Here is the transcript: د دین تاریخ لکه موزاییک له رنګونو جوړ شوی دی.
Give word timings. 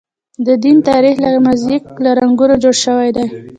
د 0.45 0.47
دین 0.63 0.77
تاریخ 0.89 1.15
لکه 1.23 1.39
موزاییک 1.45 1.85
له 2.03 2.11
رنګونو 2.19 2.55
جوړ 2.63 2.75
شوی 2.85 3.09
دی. 3.15 3.25